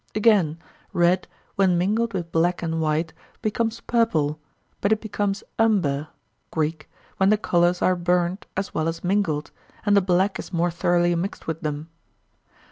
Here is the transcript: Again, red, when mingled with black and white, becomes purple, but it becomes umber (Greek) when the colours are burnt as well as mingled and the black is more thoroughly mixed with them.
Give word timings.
Again, 0.15 0.57
red, 0.93 1.27
when 1.57 1.77
mingled 1.77 2.15
with 2.15 2.31
black 2.31 2.63
and 2.63 2.81
white, 2.81 3.13
becomes 3.43 3.81
purple, 3.81 4.39
but 4.81 4.91
it 4.91 4.99
becomes 4.99 5.43
umber 5.59 6.07
(Greek) 6.49 6.89
when 7.17 7.29
the 7.29 7.37
colours 7.37 7.83
are 7.83 7.95
burnt 7.95 8.47
as 8.57 8.73
well 8.73 8.87
as 8.87 9.03
mingled 9.03 9.51
and 9.85 9.95
the 9.95 10.01
black 10.01 10.39
is 10.39 10.51
more 10.51 10.71
thoroughly 10.71 11.13
mixed 11.13 11.45
with 11.45 11.61
them. 11.61 11.87